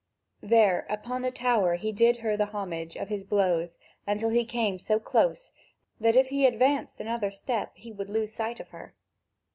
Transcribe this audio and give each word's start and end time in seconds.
There 0.41 0.87
upon 0.89 1.21
the 1.21 1.29
tower 1.29 1.75
he 1.75 1.91
did 1.91 2.17
her 2.25 2.35
the 2.35 2.47
homage 2.47 2.95
of 2.95 3.09
his 3.09 3.23
blows 3.23 3.77
until 4.07 4.31
he 4.31 4.43
came 4.45 4.79
so 4.79 4.99
close 4.99 5.51
that, 5.99 6.15
if 6.15 6.29
he 6.29 6.47
advanced 6.47 6.99
another 6.99 7.29
step, 7.29 7.73
he 7.75 7.91
would 7.91 8.09
lose 8.09 8.33
sight 8.33 8.59
of 8.59 8.69
her. 8.69 8.95